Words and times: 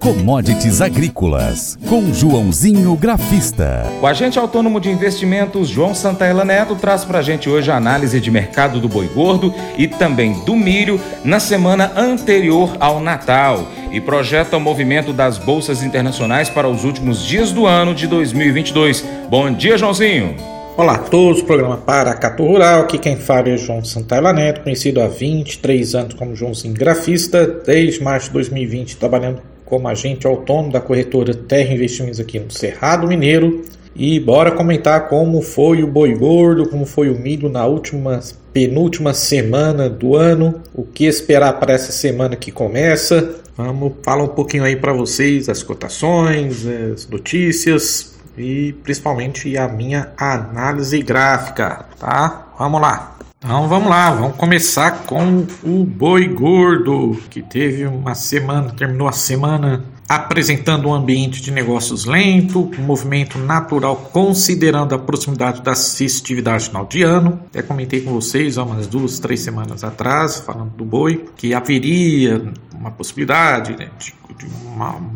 Commodities 0.00 0.80
Agrícolas, 0.80 1.78
com 1.86 2.10
Joãozinho 2.10 2.96
Grafista. 2.96 3.84
O 4.00 4.06
agente 4.06 4.38
autônomo 4.38 4.80
de 4.80 4.88
investimentos 4.88 5.68
João 5.68 5.94
Santaella 5.94 6.42
Neto 6.42 6.74
traz 6.74 7.04
para 7.04 7.18
a 7.18 7.22
gente 7.22 7.50
hoje 7.50 7.70
a 7.70 7.76
análise 7.76 8.18
de 8.18 8.30
mercado 8.30 8.80
do 8.80 8.88
boi 8.88 9.06
gordo 9.08 9.52
e 9.76 9.86
também 9.86 10.32
do 10.44 10.56
milho 10.56 10.98
na 11.22 11.38
semana 11.38 11.92
anterior 11.94 12.74
ao 12.80 12.98
Natal 12.98 13.68
e 13.92 14.00
projeta 14.00 14.56
o 14.56 14.60
movimento 14.60 15.12
das 15.12 15.36
bolsas 15.36 15.82
internacionais 15.82 16.48
para 16.48 16.66
os 16.66 16.82
últimos 16.82 17.22
dias 17.22 17.52
do 17.52 17.66
ano 17.66 17.94
de 17.94 18.06
2022. 18.06 19.04
Bom 19.28 19.52
dia, 19.52 19.76
Joãozinho. 19.76 20.34
Olá 20.78 20.94
a 20.94 20.98
todos, 20.98 21.42
programa 21.42 21.76
Paracato 21.76 22.42
Rural, 22.42 22.80
aqui 22.80 22.96
quem 22.96 23.18
fala 23.18 23.50
é 23.50 23.58
João 23.58 23.84
Santana 23.84 24.32
Neto, 24.32 24.62
conhecido 24.62 25.02
há 25.02 25.08
23 25.08 25.94
anos 25.94 26.14
como 26.14 26.34
Joãozinho 26.34 26.72
Grafista, 26.72 27.46
desde 27.46 28.02
março 28.02 28.28
de 28.28 28.32
2020 28.32 28.96
trabalhando 28.96 29.42
como 29.70 29.88
agente 29.88 30.26
autônomo 30.26 30.72
da 30.72 30.80
corretora 30.80 31.32
Terra 31.32 31.72
Investimentos 31.72 32.18
aqui 32.18 32.38
no 32.40 32.50
Cerrado 32.50 33.06
Mineiro. 33.06 33.64
E 33.94 34.18
bora 34.20 34.50
comentar 34.50 35.08
como 35.08 35.40
foi 35.42 35.82
o 35.82 35.86
boi 35.86 36.14
gordo, 36.14 36.68
como 36.68 36.84
foi 36.84 37.08
o 37.08 37.18
milho 37.18 37.48
na 37.48 37.66
última 37.66 38.20
penúltima 38.52 39.14
semana 39.14 39.88
do 39.88 40.16
ano, 40.16 40.60
o 40.74 40.82
que 40.82 41.04
esperar 41.04 41.54
para 41.54 41.72
essa 41.72 41.92
semana 41.92 42.36
que 42.36 42.50
começa. 42.50 43.36
Vamos 43.56 43.92
falar 44.02 44.24
um 44.24 44.28
pouquinho 44.28 44.64
aí 44.64 44.76
para 44.76 44.92
vocês 44.92 45.48
as 45.48 45.62
cotações, 45.62 46.66
as 46.66 47.08
notícias 47.08 48.14
e 48.38 48.72
principalmente 48.84 49.56
a 49.56 49.68
minha 49.68 50.12
análise 50.16 51.00
gráfica, 51.02 51.86
tá? 51.98 52.52
Vamos 52.58 52.80
lá. 52.80 53.19
Então 53.42 53.66
vamos 53.68 53.88
lá, 53.88 54.10
vamos 54.10 54.36
começar 54.36 55.04
com 55.06 55.46
o 55.64 55.82
boi 55.82 56.28
gordo, 56.28 57.18
que 57.30 57.40
teve 57.40 57.86
uma 57.86 58.14
semana, 58.14 58.70
terminou 58.70 59.08
a 59.08 59.12
semana 59.12 59.82
apresentando 60.06 60.88
um 60.88 60.92
ambiente 60.92 61.40
de 61.40 61.50
negócios 61.50 62.04
lento, 62.04 62.70
um 62.78 62.82
movimento 62.82 63.38
natural 63.38 63.96
considerando 64.12 64.94
a 64.94 64.98
proximidade 64.98 65.62
das 65.62 65.96
festividades 65.96 66.66
final 66.66 66.84
de 66.84 67.02
ano. 67.02 67.40
Até 67.46 67.62
comentei 67.62 68.02
com 68.02 68.12
vocês 68.12 68.58
há 68.58 68.62
umas 68.62 68.86
duas, 68.86 69.18
três 69.18 69.40
semanas 69.40 69.84
atrás, 69.84 70.40
falando 70.40 70.72
do 70.76 70.84
boi, 70.84 71.24
que 71.34 71.54
haveria 71.54 72.52
uma 72.80 72.90
possibilidade 72.90 73.76
né, 73.76 73.90
de 73.98 74.14
de 74.40 74.46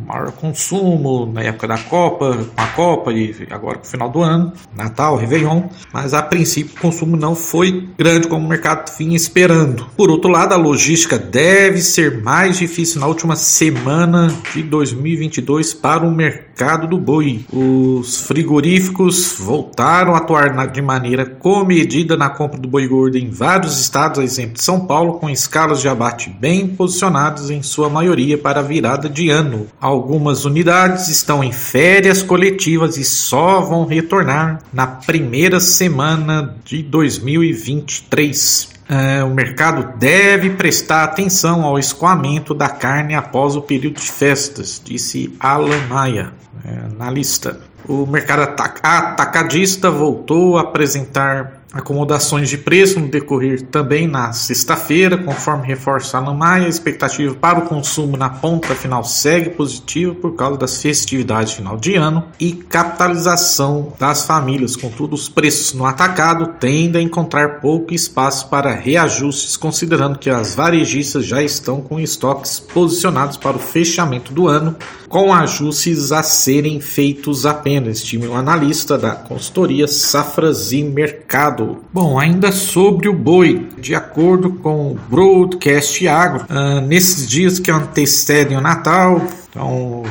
maior 0.07 0.33
consumo 0.33 1.27
na 1.33 1.43
época 1.43 1.67
da 1.67 1.79
Copa, 1.79 2.47
com 2.55 2.61
a 2.61 2.67
Copa 2.69 3.13
e 3.13 3.35
agora 3.51 3.79
no 3.79 3.85
final 3.85 4.11
do 4.11 4.23
ano, 4.23 4.53
Natal, 4.77 5.17
Réveillon, 5.17 5.63
mas 5.93 6.13
a 6.13 6.23
princípio 6.23 6.75
o 6.77 6.81
consumo 6.81 7.17
não 7.17 7.35
foi 7.35 7.89
grande 7.97 8.29
como 8.29 8.45
o 8.45 8.49
mercado 8.49 8.91
vinha 8.99 9.17
esperando. 9.17 9.87
Por 9.97 10.11
outro 10.11 10.31
lado, 10.31 10.53
a 10.53 10.57
logística 10.57 11.19
deve 11.19 11.81
ser 11.81 12.23
mais 12.23 12.59
difícil 12.59 13.01
na 13.01 13.07
última 13.07 13.37
semana 13.37 14.29
de 14.53 14.63
2022 14.63 15.73
para 15.75 16.05
o 16.05 16.11
mercado 16.11 16.87
do 16.87 16.99
boi. 16.99 17.45
Os 17.53 18.21
frigoríficos 18.21 19.37
voltaram 19.39 20.15
a 20.15 20.19
atuar 20.19 20.45
de 20.71 20.83
maneira 20.83 21.25
comedida 21.25 22.17
na 22.17 22.29
compra 22.29 22.59
do 22.59 22.69
boi 22.69 22.87
gordo 22.87 23.17
em 23.17 23.31
vários 23.31 23.81
estados, 23.81 24.19
a 24.19 24.25
exemplo 24.25 24.55
de 24.55 24.63
São 24.63 24.87
Paulo, 24.87 25.15
com 25.15 25.31
escalas 25.31 25.81
de 25.81 25.89
abate 25.89 26.29
bem 26.29 26.69
posicionadas 26.69 27.51
em 27.55 27.63
sua 27.63 27.89
maioria 27.89 28.37
para 28.37 28.61
a 28.61 28.63
virada 28.63 29.09
de 29.09 29.31
ano. 29.31 29.67
Algumas 29.81 30.45
unidades 30.45 31.09
estão 31.09 31.43
em 31.43 31.53
férias 31.53 32.23
coletivas 32.23 32.97
e 32.97 33.05
só 33.05 33.61
vão 33.61 33.87
retornar 33.87 34.61
na 34.73 34.87
primeira 34.87 35.61
semana 35.61 36.57
de 36.65 36.83
2023. 36.83 38.75
É, 38.89 39.25
o 39.25 39.31
mercado 39.31 39.97
deve 39.99 40.51
prestar 40.51 41.05
atenção 41.05 41.63
ao 41.63 41.79
escoamento 41.79 42.53
da 42.53 42.69
carne 42.69 43.15
após 43.15 43.57
o 43.57 43.63
período 43.63 43.99
de 43.99 44.11
festas, 44.11 44.81
disse 44.85 45.35
Alan 45.41 45.87
Maia, 45.89 46.33
é, 46.65 46.71
analista. 46.93 47.61
O 47.87 48.07
mercado 48.07 48.43
atacadista 48.83 49.91
voltou 49.91 50.59
a 50.59 50.63
apresentar 50.63 51.64
acomodações 51.75 52.49
de 52.49 52.57
preço 52.57 53.01
no 53.01 53.09
decorrer 53.09 53.63
também 53.63 54.07
na 54.07 54.33
sexta-feira, 54.33 55.19
conforme 55.19 55.67
reforça 55.67 56.19
a 56.19 56.35
Maia, 56.35 56.67
a 56.67 56.69
expectativa 56.69 57.35
para 57.35 57.59
o 57.59 57.63
consumo 57.63 58.17
na 58.17 58.31
ponta 58.31 58.75
final 58.75 59.03
segue 59.03 59.51
positiva 59.51 60.15
por 60.15 60.37
causa 60.37 60.57
das 60.57 60.81
festividades 60.81 61.53
final 61.55 61.77
de 61.77 61.97
ano 61.97 62.25
e 62.39 62.53
capitalização 62.53 63.93
das 63.99 64.25
famílias. 64.25 64.77
Contudo, 64.77 65.15
os 65.15 65.29
preços 65.29 65.75
no 65.75 65.85
atacado 65.85 66.55
tendem 66.61 67.03
a 67.03 67.05
encontrar 67.05 67.61
pouco 67.61 67.93
espaço 67.93 68.49
para 68.49 68.73
reajustes, 68.73 69.57
considerando 69.57 70.19
que 70.19 70.31
as 70.31 70.55
varejistas 70.55 71.27
já 71.27 71.43
estão 71.43 71.81
com 71.81 71.99
estoques 71.99 72.61
posicionados 72.61 73.37
para 73.37 73.57
o 73.57 73.61
fechamento 73.61 74.33
do 74.33 74.47
ano, 74.47 74.77
com 75.09 75.33
ajustes 75.33 76.13
a 76.13 76.23
serem 76.23 76.81
feitos 76.81 77.47
apenas, 77.47 77.99
estima 77.99 78.27
o 78.27 78.35
analista 78.35 78.99
da 78.99 79.13
consultoria 79.13 79.87
Safras 79.87 80.73
e 80.73 80.83
Mercado. 80.83 81.64
Bom, 81.93 82.19
ainda 82.19 82.53
sobre 82.53 83.09
o 83.09 83.13
boi, 83.13 83.69
de 83.79 83.95
acordo 83.95 84.51
com 84.51 84.93
o 84.93 84.99
Broadcast 85.09 86.07
Agro, 86.09 86.45
uh, 86.51 86.81
nesses 86.81 87.27
dias 87.27 87.59
que 87.59 87.71
antecedem 87.71 88.57
o 88.57 88.61
Natal, 88.61 89.23
então 89.51 90.03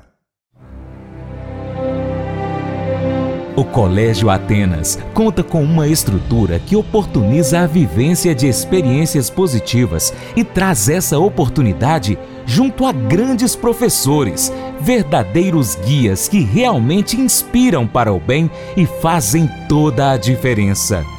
O 3.57 3.63
Colégio 3.63 4.29
Atenas 4.29 4.97
conta 5.13 5.43
com 5.43 5.63
uma 5.63 5.87
estrutura 5.87 6.57
que 6.57 6.77
oportuniza 6.77 7.59
a 7.59 7.67
vivência 7.67 8.33
de 8.33 8.47
experiências 8.47 9.29
positivas 9.29 10.13
e 10.35 10.43
traz 10.43 10.87
essa 10.87 11.19
oportunidade 11.19 12.17
junto 12.45 12.85
a 12.85 12.93
grandes 12.93 13.53
professores, 13.53 14.51
verdadeiros 14.79 15.75
guias 15.75 16.29
que 16.29 16.41
realmente 16.41 17.19
inspiram 17.19 17.85
para 17.85 18.13
o 18.13 18.19
bem 18.19 18.49
e 18.77 18.85
fazem 18.85 19.49
toda 19.67 20.11
a 20.11 20.17
diferença. 20.17 21.05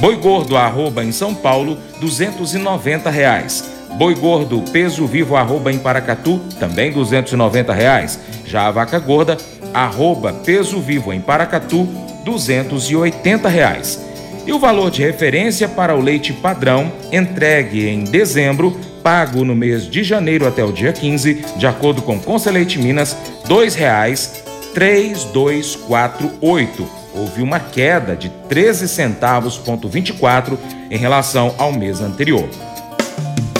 Boi 0.00 0.16
gordo, 0.16 0.56
arroba 0.56 1.04
em 1.04 1.12
São 1.12 1.36
Paulo, 1.36 1.78
290 2.00 3.08
reais. 3.10 3.64
Boi 3.96 4.16
gordo, 4.16 4.60
peso 4.72 5.06
vivo, 5.06 5.36
arroba 5.36 5.70
em 5.70 5.78
Paracatu, 5.78 6.40
também 6.58 6.90
290 6.90 7.72
reais. 7.72 8.18
Já 8.44 8.66
a 8.66 8.72
vaca 8.72 8.98
gorda, 8.98 9.38
arroba 9.72 10.32
peso 10.32 10.80
vivo 10.80 11.12
em 11.12 11.20
Paracatu, 11.20 11.84
280 12.24 13.48
reais. 13.48 14.11
E 14.46 14.52
o 14.52 14.58
valor 14.58 14.90
de 14.90 15.02
referência 15.02 15.68
para 15.68 15.94
o 15.94 16.00
leite 16.00 16.32
padrão, 16.32 16.90
entregue 17.12 17.86
em 17.86 18.02
dezembro, 18.02 18.76
pago 19.02 19.44
no 19.44 19.54
mês 19.54 19.88
de 19.88 20.02
janeiro 20.02 20.46
até 20.46 20.64
o 20.64 20.72
dia 20.72 20.92
15, 20.92 21.44
de 21.56 21.66
acordo 21.66 22.02
com 22.02 22.18
Conselheite 22.18 22.78
Minas, 22.78 23.16
R$ 23.44 23.54
2,3248. 24.74 26.68
houve 27.14 27.42
uma 27.42 27.60
queda 27.60 28.16
de 28.16 28.30
13 28.48 28.88
centavos 28.88 29.58
ponto 29.58 29.86
24 29.88 30.58
em 30.90 30.96
relação 30.96 31.54
ao 31.58 31.72
mês 31.72 32.00
anterior. 32.00 32.48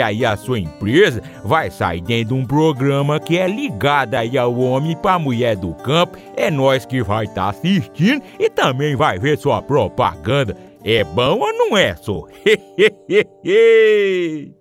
aí 0.00 0.24
a 0.24 0.36
sua 0.36 0.58
empresa 0.58 1.22
vai 1.44 1.70
sair 1.70 2.00
dentro 2.00 2.34
de 2.34 2.34
um 2.34 2.46
programa 2.46 3.20
que 3.20 3.38
é 3.38 3.46
ligado 3.46 4.14
aí 4.14 4.36
ao 4.36 4.56
homem 4.58 4.96
para 4.96 5.18
mulher 5.18 5.56
do 5.56 5.74
campo. 5.74 6.18
É 6.36 6.50
nós 6.50 6.84
que 6.84 7.02
vai 7.02 7.24
estar 7.24 7.44
tá 7.44 7.48
assistindo 7.50 8.22
e 8.38 8.50
também 8.50 8.96
vai 8.96 9.18
ver 9.18 9.38
sua 9.38 9.60
propaganda. 9.62 10.56
É 10.84 11.02
bom 11.02 11.40
ou 11.40 11.52
não 11.52 11.76
é, 11.76 11.96
só? 11.96 12.24
e 13.44 14.52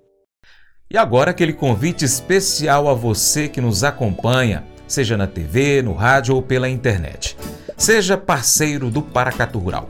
agora 0.98 1.32
aquele 1.32 1.54
convite 1.54 2.04
especial 2.04 2.88
a 2.90 2.94
você 2.94 3.48
que 3.48 3.62
nos 3.62 3.84
acompanha, 3.84 4.64
seja 4.88 5.16
na 5.16 5.28
TV, 5.28 5.82
no 5.82 5.94
rádio 5.94 6.36
ou 6.36 6.42
pela 6.42 6.68
internet. 6.68 7.38
Seja 7.78 8.18
parceiro 8.18 8.90
do 8.90 9.02
Paracatu 9.02 9.60
Rural. 9.60 9.90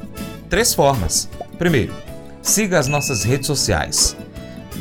Três 0.50 0.74
formas. 0.74 1.30
Primeiro, 1.58 1.94
siga 2.42 2.80
as 2.80 2.88
nossas 2.88 3.24
redes 3.24 3.48
sociais. 3.48 4.16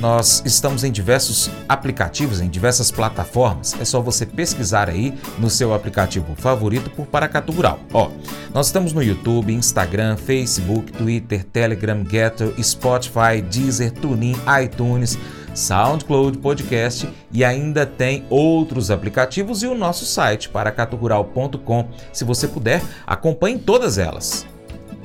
Nós 0.01 0.43
estamos 0.45 0.85
em 0.85 0.93
diversos 0.93 1.51
aplicativos, 1.69 2.41
em 2.41 2.49
diversas 2.49 2.91
plataformas. 2.91 3.75
É 3.81 3.85
só 3.85 4.01
você 4.01 4.27
pesquisar 4.27 4.91
aí 4.91 5.15
no 5.39 5.49
seu 5.49 5.73
aplicativo 5.73 6.35
favorito 6.37 6.91
por 6.91 7.07
Paracatu 7.07 7.53
Rural. 7.53 7.79
Ó, 7.93 8.11
nós 8.53 8.67
estamos 8.67 8.93
no 8.93 9.03
YouTube, 9.03 9.53
Instagram, 9.53 10.17
Facebook, 10.17 10.93
Twitter, 10.93 11.45
Telegram, 11.45 12.05
Getter, 12.09 12.53
Spotify, 12.63 13.41
Deezer, 13.49 13.93
TuneIn, 13.93 14.37
iTunes, 14.63 15.19
SoundCloud 15.55 16.39
Podcast 16.39 17.09
e 17.33 17.45
ainda 17.45 17.87
tem 17.87 18.25
outros 18.29 18.91
aplicativos 18.91 19.63
e 19.63 19.67
o 19.67 19.75
nosso 19.75 20.05
site 20.05 20.49
paracaturural.com. 20.49 21.89
Se 22.13 22.25
você 22.25 22.49
puder, 22.49 22.83
acompanhe 23.07 23.59
todas 23.59 23.97
elas. 23.97 24.47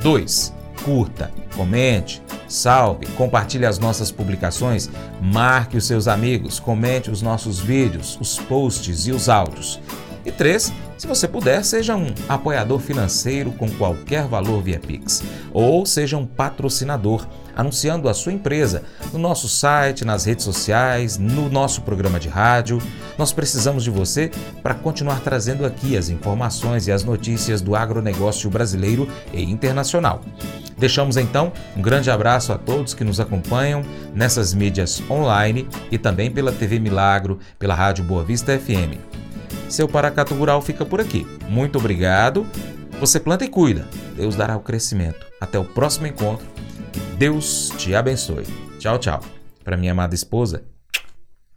2. 0.02 0.59
Curta, 0.84 1.32
comente, 1.56 2.22
salve, 2.48 3.06
compartilhe 3.18 3.66
as 3.66 3.80
nossas 3.80 4.12
publicações, 4.12 4.90
marque 5.22 5.78
os 5.78 5.86
seus 5.86 6.08
amigos, 6.08 6.60
comente 6.60 7.12
os 7.12 7.22
nossos 7.22 7.60
vídeos, 7.60 8.18
os 8.20 8.40
posts 8.40 9.08
e 9.08 9.12
os 9.12 9.30
áudios. 9.30 9.80
E 10.26 10.32
3. 10.32 10.74
Se 10.98 11.08
você 11.08 11.30
puder, 11.30 11.64
seja 11.64 11.96
um 11.96 12.14
apoiador 12.28 12.78
financeiro 12.78 13.54
com 13.54 13.70
qualquer 13.70 14.28
valor 14.28 14.62
via 14.62 14.78
Pix, 14.78 15.24
ou 15.54 15.86
seja 15.86 16.18
um 16.18 16.26
patrocinador, 16.26 17.26
anunciando 17.56 18.10
a 18.10 18.14
sua 18.14 18.34
empresa 18.34 18.84
no 19.14 19.18
nosso 19.18 19.48
site, 19.48 20.04
nas 20.04 20.26
redes 20.26 20.44
sociais, 20.44 21.18
no 21.18 21.50
nosso 21.50 21.84
programa 21.84 22.20
de 22.20 22.28
rádio. 22.28 22.82
Nós 23.18 23.32
precisamos 23.32 23.86
de 23.86 23.90
você 23.90 24.30
para 24.62 24.76
continuar 24.76 25.22
trazendo 25.22 25.66
aqui 25.66 25.96
as 25.96 26.10
informações 26.10 26.86
e 26.86 26.92
as 26.92 27.06
notícias 27.06 27.62
do 27.62 27.78
agronegócio 27.78 28.50
brasileiro 28.50 29.08
e 29.34 29.42
internacional. 29.42 30.22
Deixamos 30.80 31.18
então 31.18 31.52
um 31.76 31.82
grande 31.82 32.10
abraço 32.10 32.54
a 32.54 32.58
todos 32.58 32.94
que 32.94 33.04
nos 33.04 33.20
acompanham 33.20 33.84
nessas 34.14 34.54
mídias 34.54 35.04
online 35.10 35.68
e 35.92 35.98
também 35.98 36.32
pela 36.32 36.52
TV 36.52 36.80
Milagro, 36.80 37.40
pela 37.58 37.76
Rádio 37.76 38.04
Boa 38.04 38.24
Vista 38.24 38.58
FM. 38.58 38.98
Seu 39.68 39.88
Paracato 39.88 40.34
Rural 40.34 40.62
fica 40.62 40.86
por 40.86 41.00
aqui. 41.00 41.28
Muito 41.48 41.78
obrigado. 41.78 42.48
Você 43.00 43.20
planta 43.20 43.46
e 43.46 43.50
cuida. 43.50 43.88
Deus 44.16 44.36
dará 44.36 44.58
o 44.58 44.62
crescimento. 44.62 45.28
Até 45.40 45.60
o 45.60 45.66
próximo 45.66 46.08
encontro. 46.08 46.48
Deus 47.18 47.72
te 47.78 47.94
abençoe. 47.94 48.46
Tchau, 48.80 48.98
tchau. 48.98 49.20
Para 49.64 49.78
minha 49.78 49.92
amada 49.92 50.16
esposa, 50.16 50.64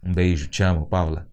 um 0.03 0.13
beijo. 0.13 0.47
Te 0.47 0.61
amo, 0.61 0.85
Paula. 0.85 1.32